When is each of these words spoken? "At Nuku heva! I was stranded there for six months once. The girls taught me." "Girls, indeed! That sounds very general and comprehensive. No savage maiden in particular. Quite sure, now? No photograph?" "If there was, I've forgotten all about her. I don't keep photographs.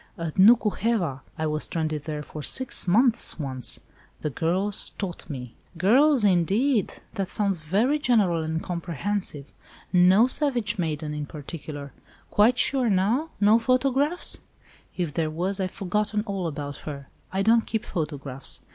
"At 0.17 0.33
Nuku 0.39 0.71
heva! 0.77 1.21
I 1.37 1.45
was 1.45 1.65
stranded 1.65 2.05
there 2.05 2.23
for 2.23 2.41
six 2.41 2.87
months 2.87 3.37
once. 3.37 3.79
The 4.21 4.31
girls 4.31 4.89
taught 4.97 5.29
me." 5.29 5.53
"Girls, 5.77 6.23
indeed! 6.25 6.95
That 7.13 7.27
sounds 7.27 7.59
very 7.59 7.99
general 7.99 8.41
and 8.41 8.63
comprehensive. 8.63 9.53
No 9.93 10.25
savage 10.25 10.79
maiden 10.79 11.13
in 11.13 11.27
particular. 11.27 11.93
Quite 12.31 12.57
sure, 12.57 12.89
now? 12.89 13.29
No 13.39 13.59
photograph?" 13.59 14.37
"If 14.97 15.13
there 15.13 15.29
was, 15.29 15.59
I've 15.59 15.69
forgotten 15.69 16.23
all 16.25 16.47
about 16.47 16.77
her. 16.77 17.07
I 17.31 17.43
don't 17.43 17.67
keep 17.67 17.85
photographs. 17.85 18.61